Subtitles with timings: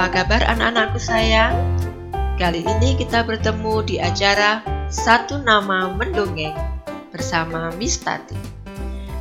[0.00, 1.76] Apa kabar anak-anakku sayang?
[2.40, 6.56] Kali ini kita bertemu di acara Satu Nama Mendongeng
[7.12, 8.32] bersama Miss Tati.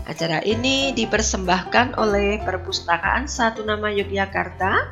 [0.08, 4.88] Acara ini dipersembahkan oleh Perpustakaan Satu Nama Yogyakarta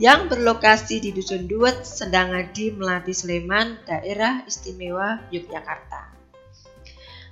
[0.00, 6.16] yang berlokasi di Dusun Duet, Sedangadi, Melati, Sleman, Daerah Istimewa Yogyakarta.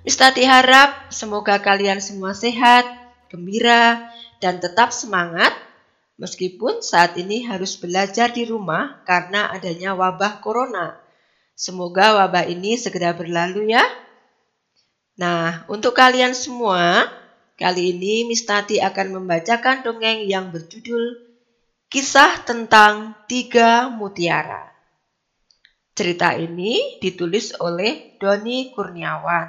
[0.05, 2.84] Miss Tati harap semoga kalian semua sehat,
[3.32, 4.12] gembira,
[4.45, 5.57] dan tetap semangat
[6.14, 10.95] Meskipun saat ini harus belajar di rumah karena adanya wabah corona.
[11.59, 13.82] Semoga wabah ini segera berlalu ya.
[15.18, 17.10] Nah, untuk kalian semua,
[17.59, 21.23] kali ini Miss Tati akan membacakan dongeng yang berjudul
[21.90, 24.70] Kisah tentang Tiga Mutiara.
[25.95, 29.46] Cerita ini ditulis oleh Doni Kurniawan.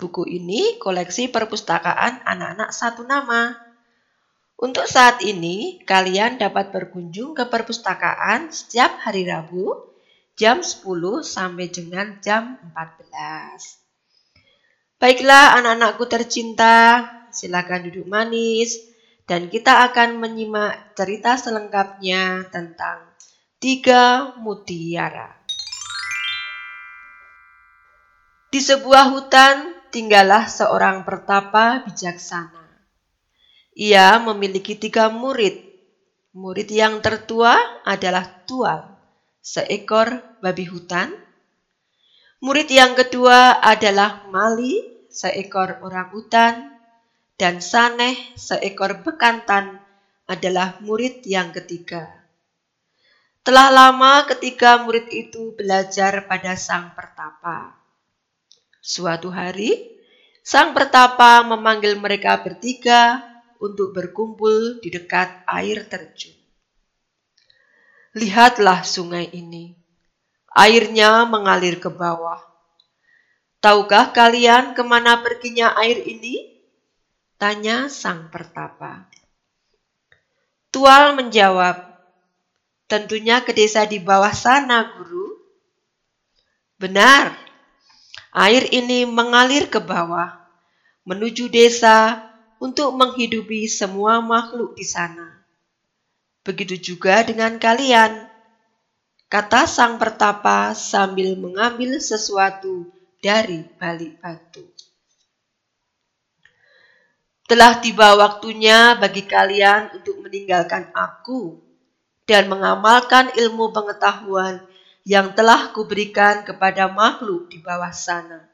[0.00, 3.63] Buku ini koleksi perpustakaan anak-anak satu nama.
[4.54, 9.74] Untuk saat ini, kalian dapat berkunjung ke perpustakaan setiap hari Rabu
[10.38, 10.86] jam 10
[11.26, 13.84] sampai dengan jam 14.
[14.98, 17.02] Baiklah anak-anakku tercinta,
[17.34, 18.78] silakan duduk manis
[19.26, 23.10] dan kita akan menyimak cerita selengkapnya tentang
[23.58, 25.34] tiga mutiara.
[28.54, 32.63] Di sebuah hutan tinggallah seorang pertapa bijaksana.
[33.74, 35.58] Ia memiliki tiga murid.
[36.34, 38.86] Murid yang tertua adalah Tual,
[39.42, 41.10] seekor babi hutan.
[42.38, 44.78] Murid yang kedua adalah Mali,
[45.10, 46.54] seekor orang hutan.
[47.34, 49.82] Dan Saneh, seekor bekantan,
[50.30, 52.06] adalah murid yang ketiga.
[53.42, 57.74] Telah lama ketika murid itu belajar pada sang pertapa.
[58.78, 59.98] Suatu hari,
[60.46, 63.33] sang pertapa memanggil mereka bertiga
[63.64, 66.36] untuk berkumpul di dekat air terjun.
[68.12, 69.72] Lihatlah sungai ini.
[70.52, 72.38] Airnya mengalir ke bawah.
[73.58, 76.60] Tahukah kalian ke mana perginya air ini?
[77.40, 79.08] Tanya sang pertapa.
[80.70, 81.96] Tual menjawab,
[82.86, 85.34] tentunya ke desa di bawah sana, guru.
[86.78, 87.34] Benar,
[88.30, 90.38] air ini mengalir ke bawah,
[91.02, 92.22] menuju desa
[92.64, 95.44] untuk menghidupi semua makhluk di sana.
[96.40, 98.24] Begitu juga dengan kalian,
[99.28, 102.88] kata sang pertapa sambil mengambil sesuatu
[103.20, 104.64] dari balik batu.
[107.44, 111.60] Telah tiba waktunya bagi kalian untuk meninggalkan aku
[112.24, 114.64] dan mengamalkan ilmu pengetahuan
[115.04, 118.48] yang telah kuberikan kepada makhluk di bawah sana,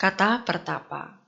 [0.00, 1.25] kata pertapa.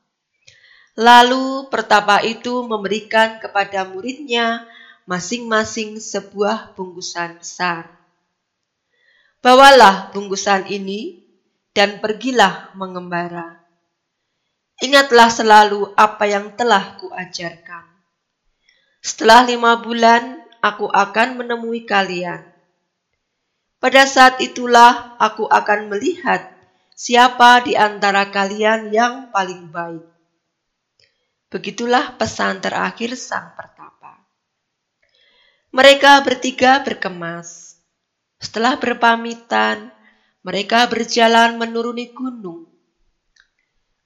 [0.98, 4.66] Lalu pertapa itu memberikan kepada muridnya
[5.06, 7.86] masing-masing sebuah bungkusan besar.
[9.38, 11.22] Bawalah bungkusan ini
[11.70, 13.62] dan pergilah mengembara.
[14.82, 17.86] Ingatlah selalu apa yang telah kuajarkan.
[18.98, 22.42] Setelah lima bulan, aku akan menemui kalian.
[23.78, 26.50] Pada saat itulah aku akan melihat
[26.98, 30.17] siapa di antara kalian yang paling baik.
[31.48, 34.20] Begitulah pesan terakhir sang pertapa.
[35.72, 37.80] Mereka bertiga berkemas.
[38.36, 39.88] Setelah berpamitan,
[40.44, 42.68] mereka berjalan menuruni gunung.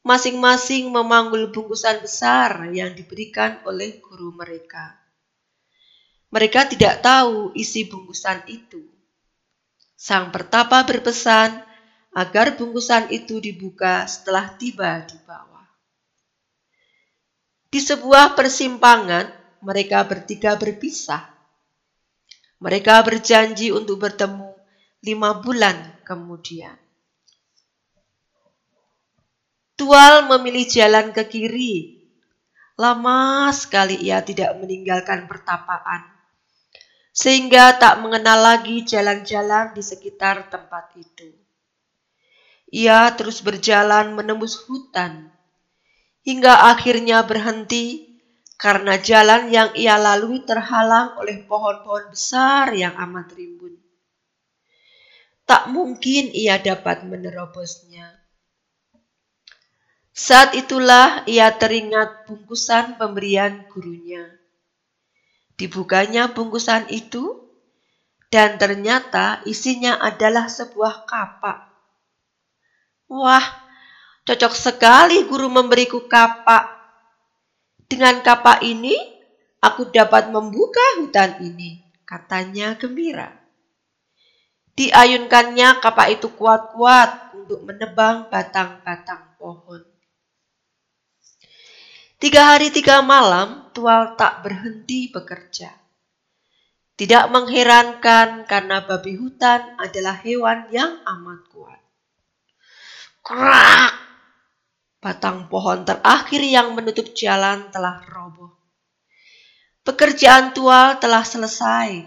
[0.07, 4.99] Masing-masing memanggul bungkusan besar yang diberikan oleh guru mereka.
[6.33, 8.87] Mereka tidak tahu isi bungkusan itu.
[9.99, 11.61] Sang pertapa berpesan
[12.17, 15.52] agar bungkusan itu dibuka setelah tiba di bawah.
[17.73, 19.33] Di sebuah persimpangan,
[19.65, 21.25] mereka bertiga berpisah.
[22.61, 24.53] Mereka berjanji untuk bertemu
[25.01, 26.77] lima bulan kemudian.
[29.73, 32.05] Tual memilih jalan ke kiri.
[32.77, 36.13] Lama sekali ia tidak meninggalkan pertapaan,
[37.09, 41.33] sehingga tak mengenal lagi jalan-jalan di sekitar tempat itu.
[42.69, 45.33] Ia terus berjalan menembus hutan
[46.23, 48.19] hingga akhirnya berhenti
[48.59, 53.75] karena jalan yang ia lalui terhalang oleh pohon-pohon besar yang amat rimbun.
[55.43, 58.23] Tak mungkin ia dapat menerobosnya.
[60.15, 64.31] Saat itulah ia teringat bungkusan pemberian gurunya.
[65.59, 67.43] Dibukanya bungkusan itu,
[68.31, 71.69] dan ternyata isinya adalah sebuah kapak.
[73.11, 73.45] Wah,
[74.23, 76.71] Cocok sekali guru memberiku kapak.
[77.91, 78.95] Dengan kapak ini,
[79.59, 83.35] aku dapat membuka hutan ini, katanya gembira.
[84.79, 89.83] Diayunkannya kapak itu kuat-kuat untuk menebang batang-batang pohon.
[92.23, 95.75] Tiga hari tiga malam, Tual tak berhenti bekerja.
[96.95, 101.83] Tidak mengherankan karena babi hutan adalah hewan yang amat kuat.
[103.27, 104.12] Krak!
[105.03, 108.55] Batang pohon terakhir yang menutup jalan telah roboh.
[109.83, 112.07] Pekerjaan Tual telah selesai.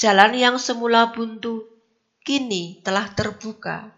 [0.00, 1.68] Jalan yang semula buntu
[2.24, 3.92] kini telah terbuka.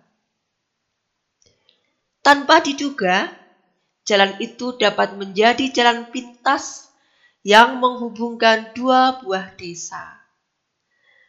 [2.18, 3.30] Tanpa diduga,
[4.02, 6.90] jalan itu dapat menjadi jalan pintas
[7.46, 10.18] yang menghubungkan dua buah desa.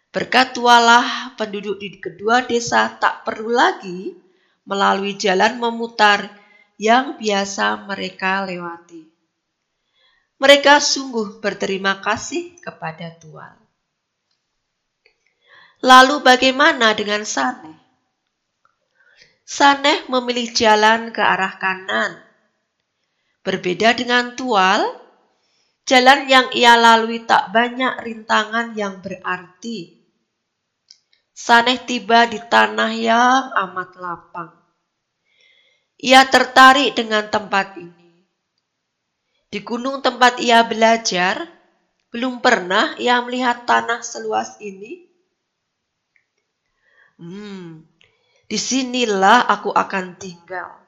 [0.09, 4.17] Berkat tualah penduduk di kedua desa tak perlu lagi
[4.65, 6.44] melalui jalan memutar
[6.75, 9.07] yang biasa mereka lewati.
[10.35, 13.55] Mereka sungguh berterima kasih kepada Tuhan.
[15.79, 17.77] Lalu bagaimana dengan Saneh?
[19.45, 22.19] Saneh memilih jalan ke arah kanan.
[23.45, 24.81] Berbeda dengan Tual,
[25.85, 30.01] jalan yang ia lalui tak banyak rintangan yang berarti.
[31.31, 34.64] Saneh tiba di tanah yang amat lapang.
[36.01, 38.27] Ia tertarik dengan tempat ini.
[39.47, 41.47] Di gunung tempat ia belajar,
[42.11, 45.07] belum pernah ia melihat tanah seluas ini.
[47.15, 47.87] Hmm,
[48.51, 50.85] di sinilah aku akan tinggal.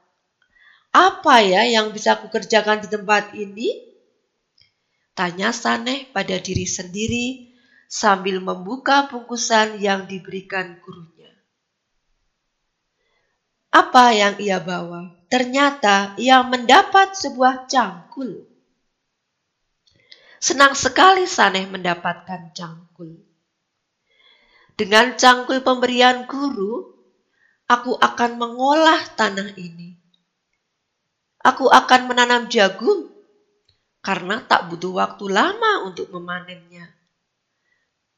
[0.91, 3.87] Apa ya yang bisa aku kerjakan di tempat ini?
[5.17, 7.57] Tanya Saneh pada diri sendiri
[7.89, 11.16] sambil membuka bungkusan yang diberikan gurunya.
[13.77, 15.13] Apa yang ia bawa?
[15.29, 18.41] Ternyata ia mendapat sebuah cangkul.
[20.41, 23.21] Senang sekali Saneh mendapatkan cangkul.
[24.73, 26.89] Dengan cangkul pemberian guru,
[27.69, 29.93] aku akan mengolah tanah ini.
[31.45, 33.13] Aku akan menanam jagung
[34.01, 36.89] karena tak butuh waktu lama untuk memanennya.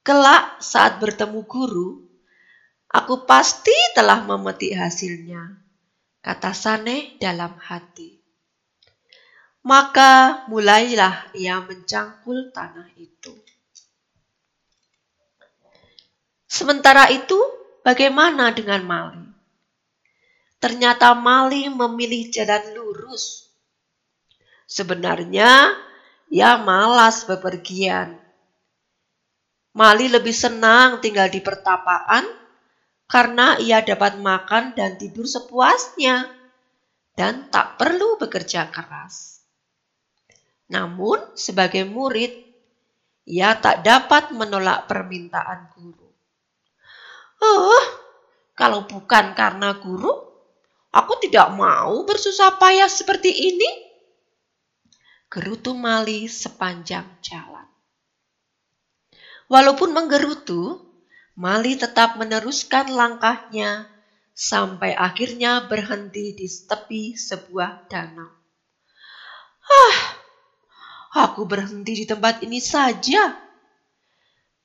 [0.08, 2.09] Kelak saat bertemu guru,
[2.90, 5.62] aku pasti telah memetik hasilnya,
[6.26, 8.18] kata Saneh dalam hati.
[9.62, 13.34] Maka mulailah ia mencangkul tanah itu.
[16.50, 17.38] Sementara itu,
[17.86, 19.26] bagaimana dengan Mali?
[20.58, 23.54] Ternyata Mali memilih jalan lurus.
[24.66, 25.78] Sebenarnya,
[26.34, 28.18] ia malas bepergian.
[29.78, 32.39] Mali lebih senang tinggal di pertapaan
[33.10, 36.30] karena ia dapat makan dan tidur sepuasnya
[37.18, 39.42] dan tak perlu bekerja keras.
[40.70, 42.30] Namun, sebagai murid,
[43.26, 46.10] ia tak dapat menolak permintaan guru.
[47.42, 47.86] Oh,
[48.54, 50.14] kalau bukan karena guru,
[50.94, 53.70] aku tidak mau bersusah payah seperti ini.
[55.34, 57.66] Gerutu Mali sepanjang jalan.
[59.50, 60.89] Walaupun menggerutu,
[61.40, 63.88] Mali tetap meneruskan langkahnya
[64.36, 68.28] sampai akhirnya berhenti di tepi sebuah danau.
[69.64, 70.20] Ah,
[71.10, 73.34] Aku berhenti di tempat ini saja.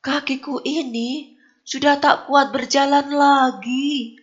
[0.05, 4.21] Kakiku ini sudah tak kuat berjalan lagi.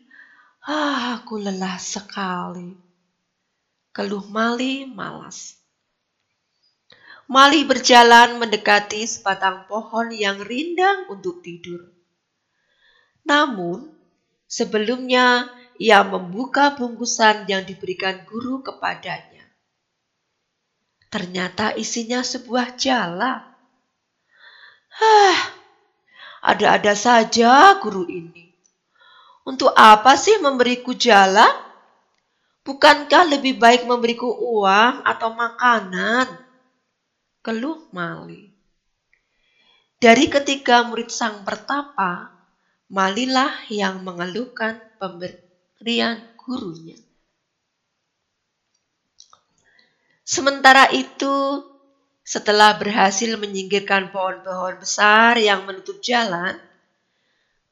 [0.62, 2.77] Ah, aku lelah sekali.
[3.89, 5.58] Keluh Mali malas.
[7.25, 11.90] Mali berjalan mendekati sebatang pohon yang rindang untuk tidur.
[13.25, 13.89] Namun,
[14.49, 15.49] sebelumnya
[15.81, 19.45] ia membuka bungkusan yang diberikan guru kepadanya.
[21.11, 23.43] Ternyata isinya sebuah jala.
[24.91, 25.39] Hah,
[26.41, 28.51] ada-ada saja guru ini.
[29.43, 31.49] Untuk apa sih memberiku jala?
[32.61, 36.29] Bukankah lebih baik memberiku uang atau makanan?
[37.41, 38.53] Keluh Mali.
[39.97, 42.30] Dari ketiga murid sang pertapa,
[42.91, 47.00] Malilah yang mengeluhkan pemberian gurunya.
[50.27, 51.63] Sementara itu,
[52.27, 56.60] setelah berhasil menyingkirkan pohon-pohon besar yang menutup jalan,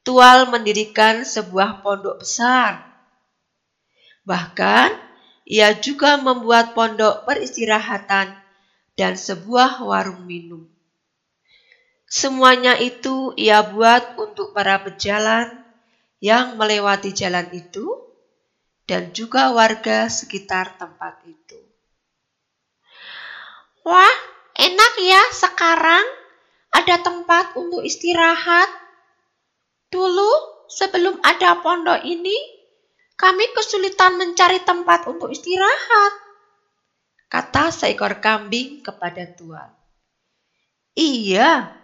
[0.07, 2.81] Tual mendirikan sebuah pondok besar.
[4.23, 4.89] Bahkan,
[5.43, 8.31] ia juga membuat pondok peristirahatan
[8.95, 10.65] dan sebuah warung minum.
[12.09, 15.45] Semuanya itu ia buat untuk para pejalan
[16.17, 17.85] yang melewati jalan itu
[18.89, 21.61] dan juga warga sekitar tempat itu.
[23.85, 24.15] Wah,
[24.57, 26.01] enak ya sekarang
[26.73, 28.69] ada tempat untuk istirahat?
[29.93, 32.35] Dulu, sebelum ada pondok ini,
[33.13, 36.13] kami kesulitan mencari tempat untuk istirahat.
[37.29, 39.69] Kata seekor kambing kepada tuan.
[40.97, 41.78] Iya,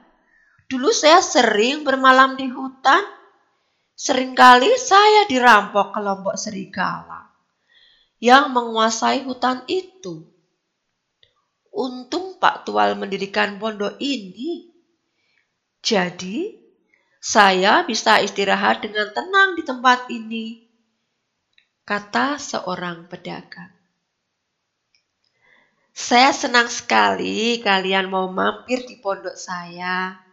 [0.70, 3.04] dulu saya sering bermalam di hutan.
[3.96, 7.32] Seringkali saya dirampok kelompok serigala
[8.20, 10.28] yang menguasai hutan itu.
[11.72, 14.68] Untung Pak Tual mendirikan pondok ini.
[15.80, 16.60] Jadi,
[17.24, 20.66] saya bisa istirahat dengan tenang di tempat ini,
[21.88, 23.72] kata seorang pedagang.
[25.96, 30.25] Saya senang sekali kalian mau mampir di pondok saya.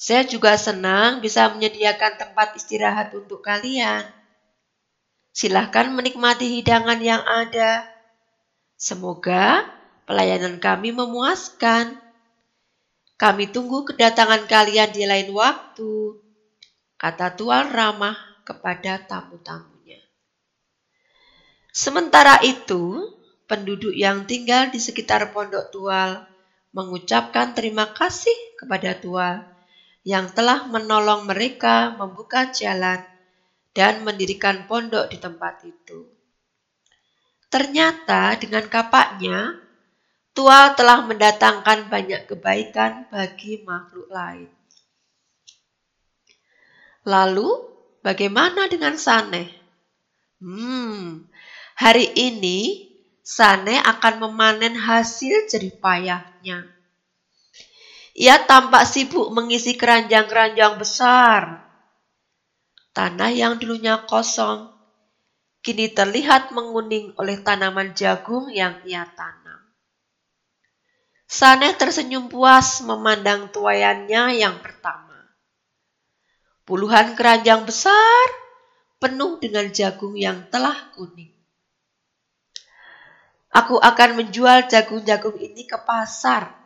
[0.00, 4.08] Saya juga senang bisa menyediakan tempat istirahat untuk kalian.
[5.36, 7.84] Silahkan menikmati hidangan yang ada.
[8.80, 9.68] Semoga
[10.10, 11.94] Pelayanan kami memuaskan.
[13.14, 16.18] Kami tunggu kedatangan kalian di lain waktu,
[16.98, 20.02] kata Tuan ramah kepada tamu-tamunya.
[21.70, 23.06] Sementara itu,
[23.46, 26.26] penduduk yang tinggal di sekitar pondok tual
[26.74, 29.46] mengucapkan terima kasih kepada tual
[30.06, 33.04] yang telah menolong mereka membuka jalan
[33.76, 36.08] dan mendirikan pondok di tempat itu.
[37.50, 39.58] Ternyata dengan kapaknya,
[40.30, 44.46] Tua telah mendatangkan banyak kebaikan bagi makhluk lain.
[47.02, 47.50] Lalu,
[48.06, 49.50] bagaimana dengan Saneh?
[50.38, 51.26] Hmm,
[51.74, 52.88] hari ini
[53.26, 56.79] Saneh akan memanen hasil jerih payahnya.
[58.20, 61.64] Ia tampak sibuk mengisi keranjang-keranjang besar.
[62.92, 64.68] Tanah yang dulunya kosong,
[65.64, 69.64] kini terlihat menguning oleh tanaman jagung yang ia tanam.
[71.24, 75.16] Saneh tersenyum puas memandang tuayannya yang pertama.
[76.68, 78.28] Puluhan keranjang besar
[79.00, 81.32] penuh dengan jagung yang telah kuning.
[83.48, 86.59] Aku akan menjual jagung-jagung ini ke pasar.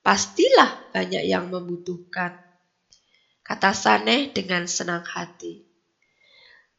[0.00, 2.38] Pastilah banyak yang membutuhkan.
[3.44, 5.64] Kata Saneh dengan senang hati.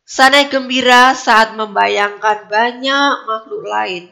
[0.10, 4.10] Saneh gembira saat membayangkan banyak makhluk lain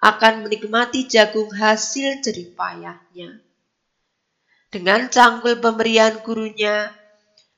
[0.00, 3.40] akan menikmati jagung hasil jerih payahnya.
[4.72, 6.92] Dengan cangkul pemberian gurunya,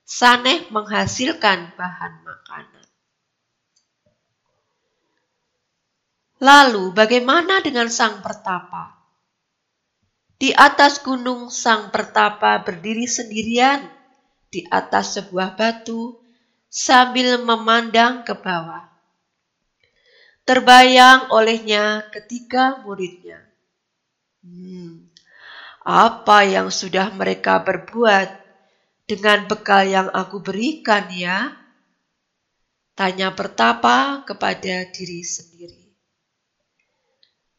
[0.07, 2.87] Saneh menghasilkan bahan makanan.
[6.39, 8.96] Lalu bagaimana dengan sang pertapa?
[10.37, 13.89] Di atas gunung sang pertapa berdiri sendirian
[14.53, 16.21] di atas sebuah batu
[16.69, 18.97] sambil memandang ke bawah
[20.47, 23.43] terbayang olehnya ketika muridnya.
[24.47, 25.11] Hmm,
[25.83, 28.31] apa yang sudah mereka berbuat
[29.11, 31.51] dengan bekal yang aku berikan ya?
[32.95, 35.86] Tanya pertapa kepada diri sendiri.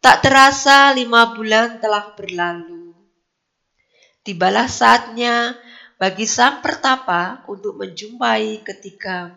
[0.08, 2.96] Tak terasa lima bulan telah berlalu.
[4.24, 5.60] Tibalah saatnya
[6.00, 9.36] bagi sang pertapa untuk menjumpai ketika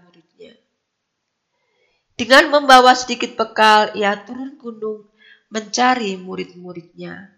[2.20, 5.08] dengan membawa sedikit bekal, ia turun gunung
[5.48, 7.32] mencari murid-muridnya.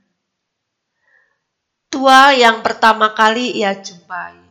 [1.86, 4.42] Tua yang pertama kali ia jumpai.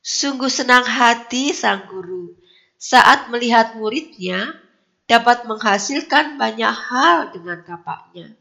[0.00, 2.32] Sungguh senang hati sang guru
[2.80, 4.63] saat melihat muridnya
[5.04, 8.32] dapat menghasilkan banyak hal dengan kapaknya.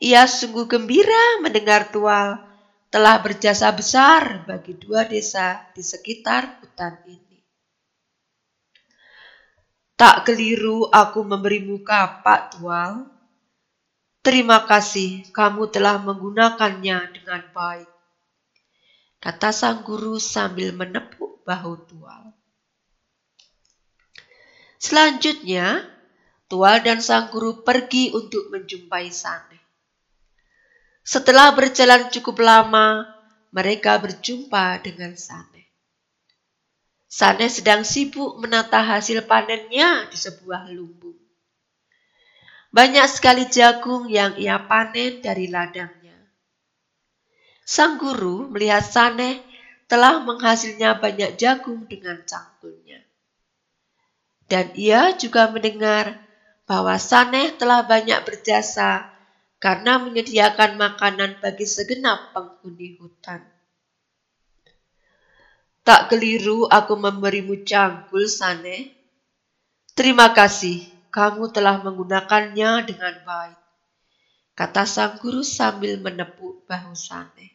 [0.00, 2.40] Ia sungguh gembira mendengar tua
[2.88, 7.38] telah berjasa besar bagi dua desa di sekitar hutan ini.
[10.00, 13.04] Tak keliru aku memberimu kapak, Tual.
[14.24, 17.90] Terima kasih kamu telah menggunakannya dengan baik.
[19.20, 22.39] Kata sang guru sambil menepuk bahu Tual.
[24.80, 25.84] Selanjutnya,
[26.50, 29.62] Tual dan sang guru pergi untuk menjumpai Saneh.
[31.06, 33.06] Setelah berjalan cukup lama,
[33.54, 35.68] mereka berjumpa dengan Saneh.
[37.10, 41.18] Sane sedang sibuk menata hasil panennya di sebuah lumbung.
[42.70, 46.18] Banyak sekali jagung yang ia panen dari ladangnya.
[47.66, 49.42] Sang guru melihat Saneh
[49.90, 53.09] telah menghasilnya banyak jagung dengan cangkulnya.
[54.50, 56.18] Dan ia juga mendengar
[56.66, 59.06] bahwa Saneh telah banyak berjasa
[59.62, 63.46] karena menyediakan makanan bagi segenap penghuni hutan.
[65.86, 68.94] Tak keliru aku memberimu cangkul, Sane.
[69.94, 73.58] Terima kasih, kamu telah menggunakannya dengan baik.
[74.60, 77.48] kata sang guru sambil menepuk bahu Saneh.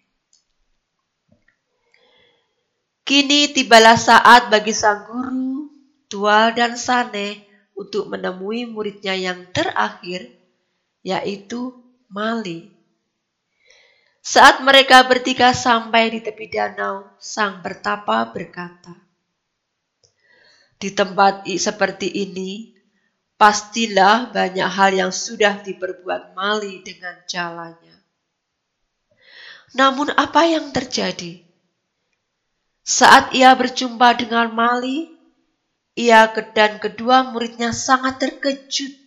[3.06, 5.55] Kini tibalah saat bagi sang guru,
[6.08, 7.46] Tual dan Saneh
[7.76, 10.32] untuk menemui muridnya yang terakhir,
[11.04, 11.76] yaitu
[12.08, 12.72] Mali.
[14.26, 18.96] Saat mereka bertiga sampai di tepi danau, sang bertapa berkata,
[20.82, 22.74] Di tempat seperti ini,
[23.38, 27.96] pastilah banyak hal yang sudah diperbuat Mali dengan jalannya.
[29.76, 31.44] Namun apa yang terjadi?
[32.86, 35.15] Saat ia berjumpa dengan Mali,
[35.96, 39.06] ia dan kedua muridnya sangat terkejut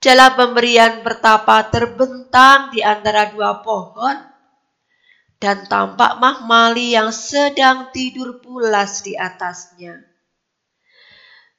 [0.00, 4.16] Jala pemberian bertapa terbentang di antara dua pohon
[5.36, 10.00] dan tampak Mahmali yang sedang tidur pulas di atasnya.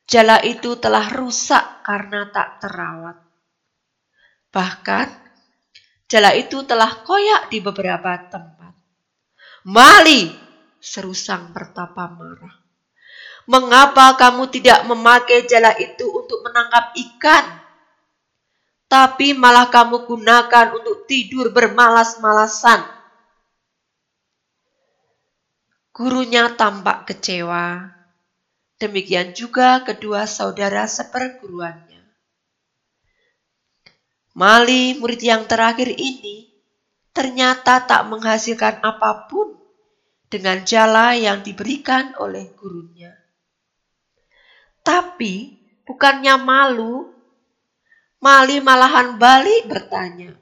[0.09, 3.21] Jala itu telah rusak karena tak terawat.
[4.49, 5.07] Bahkan,
[6.09, 8.73] jala itu telah koyak di beberapa tempat.
[9.69, 10.33] Mali,
[10.81, 12.60] seru sang pertapa marah.
[13.49, 17.61] Mengapa kamu tidak memakai jala itu untuk menangkap ikan?
[18.91, 22.83] tapi malah kamu gunakan untuk tidur bermalas-malasan.
[25.95, 27.87] Gurunya tampak kecewa.
[28.75, 32.03] Demikian juga kedua saudara seperguruannya.
[34.35, 36.51] Mali, murid yang terakhir ini,
[37.15, 39.55] ternyata tak menghasilkan apa pun
[40.27, 43.20] dengan jala yang diberikan oleh gurunya.
[44.81, 47.11] Tapi bukannya malu
[48.21, 50.37] Mali malahan balik bertanya.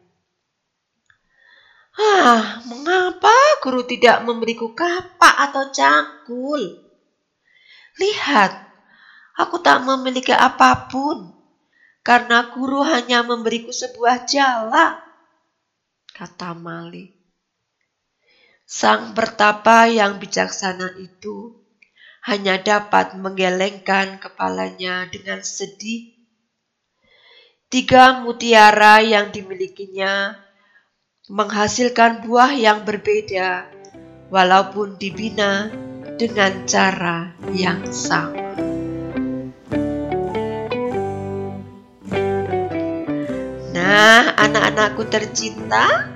[1.95, 3.31] Ah, mengapa
[3.63, 6.59] guru tidak memberiku kapak atau cangkul?
[7.95, 8.51] Lihat,
[9.39, 11.31] aku tak memiliki apa pun
[12.03, 14.99] karena guru hanya memberiku sebuah jala,
[16.11, 17.15] kata Mali.
[18.67, 21.58] Sang pertapa yang bijaksana itu
[22.25, 26.19] hanya dapat menggelengkan kepalanya dengan sedih
[27.69, 30.33] Tiga mutiara yang dimilikinya
[31.29, 33.69] menghasilkan buah yang berbeda,
[34.33, 35.69] walaupun dibina
[36.17, 38.57] dengan cara yang sama.
[43.69, 46.09] Nah, anak-anakku tercinta,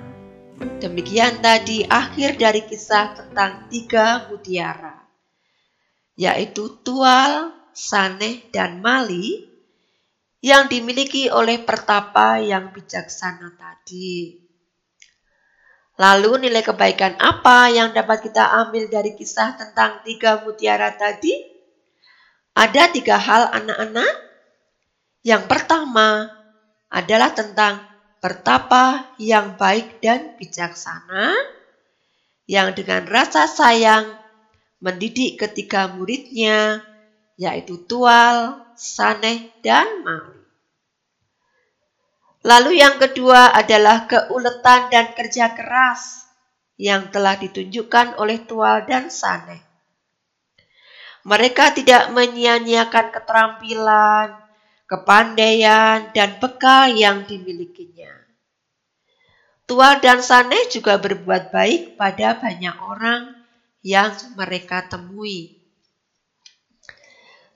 [0.81, 4.92] demikian tadi akhir dari kisah tentang tiga mutiara,
[6.13, 9.49] yaitu Tual, Saneh, dan Mali
[10.43, 14.43] yang dimiliki oleh pertapa yang bijaksana tadi.
[15.93, 21.31] Lalu nilai kebaikan apa yang dapat kita ambil dari kisah tentang tiga mutiara tadi?
[22.53, 24.13] Ada tiga hal anak-anak.
[25.23, 26.27] Yang pertama
[26.91, 27.79] adalah tentang
[28.19, 31.31] pertapa yang baik dan bijaksana,
[32.49, 34.22] yang dengan rasa sayang
[34.83, 36.83] mendidik ketiga muridnya,
[37.39, 40.43] yaitu Tual, Saneh, dan Mali.
[42.43, 46.27] Lalu yang kedua adalah keuletan dan kerja keras
[46.75, 49.63] yang telah ditunjukkan oleh Tual dan Saneh.
[51.23, 54.35] Mereka tidak menyia-nyiakan keterampilan,
[54.83, 58.11] kepandaian, dan bekal yang dimilikinya.
[59.63, 63.42] Tual dan Saneh juga berbuat baik pada banyak orang
[63.83, 65.59] yang mereka temui.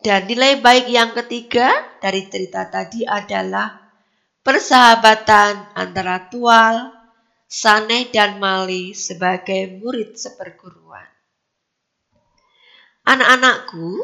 [0.03, 3.81] Dan nilai baik yang ketiga dari cerita tadi adalah
[4.45, 6.93] persahabatan antara Tual,
[7.49, 11.07] Saneh, dan Mali sebagai murid seperguruan.
[13.07, 14.03] Anak-anakku,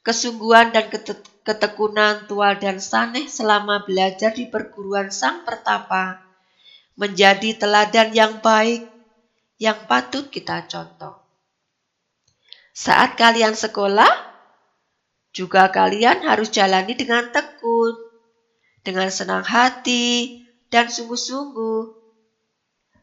[0.00, 0.88] kesungguhan dan
[1.42, 6.22] ketekunan Tual dan Saneh selama belajar di perguruan Sang Pertapa
[6.98, 8.86] menjadi teladan yang baik
[9.62, 11.21] yang patut kita contoh.
[12.72, 14.08] Saat kalian sekolah,
[15.36, 17.92] juga kalian harus jalani dengan tekun,
[18.80, 20.40] dengan senang hati,
[20.72, 22.00] dan sungguh-sungguh.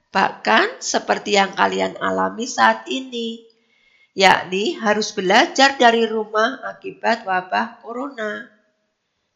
[0.09, 3.45] Bahkan seperti yang kalian alami saat ini,
[4.17, 8.49] yakni harus belajar dari rumah akibat wabah corona.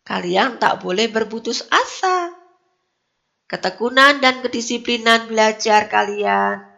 [0.02, 2.34] Kalian tak boleh berputus asa.
[3.46, 6.73] Ketekunan dan kedisiplinan belajar kalian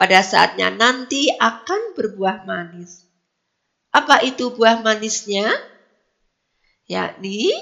[0.00, 3.04] pada saatnya nanti akan berbuah manis.
[3.92, 5.52] Apa itu buah manisnya?
[6.88, 7.52] Yakni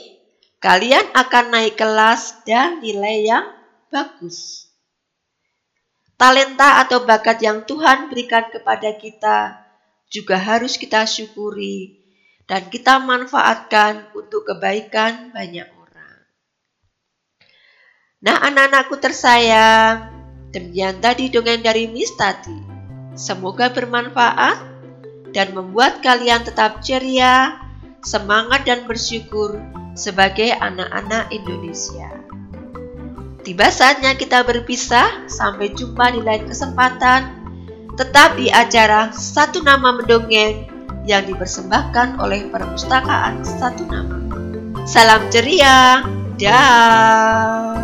[0.62, 3.42] kalian akan naik kelas dan nilai yang
[3.90, 4.70] bagus.
[6.14, 9.58] Talenta atau bakat yang Tuhan berikan kepada kita
[10.06, 12.06] juga harus kita syukuri
[12.46, 16.18] dan kita manfaatkan untuk kebaikan banyak orang.
[18.22, 20.17] Nah anak-anakku tersayang,
[20.52, 22.56] demikian tadi dongeng dari Miss Tati.
[23.18, 24.58] Semoga bermanfaat
[25.34, 27.58] dan membuat kalian tetap ceria,
[28.00, 29.58] semangat dan bersyukur
[29.98, 32.08] sebagai anak-anak Indonesia.
[33.42, 37.32] Tiba saatnya kita berpisah, sampai jumpa di lain kesempatan,
[37.96, 40.68] tetap di acara Satu Nama Mendongeng
[41.08, 44.16] yang dipersembahkan oleh Perpustakaan Satu Nama.
[44.84, 46.04] Salam ceria,
[46.36, 47.77] dah.